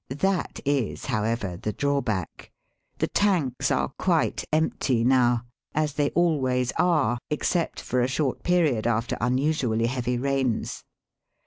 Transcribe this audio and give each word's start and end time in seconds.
That 0.25 0.61
is, 0.65 1.05
however, 1.05 1.57
the 1.57 1.71
drawback. 1.73 2.51
The 2.97 3.05
tanks 3.07 3.69
are 3.69 3.89
quite 3.99 4.43
empty 4.51 5.03
now, 5.03 5.45
as 5.75 5.93
they 5.93 6.09
always 6.15 6.71
are 6.79 7.19
except 7.29 7.79
for 7.79 8.01
a 8.01 8.07
short 8.07 8.41
period 8.41 8.87
after 8.87 9.15
unusually 9.21 9.85
heavy 9.85 10.17
rains. 10.17 10.83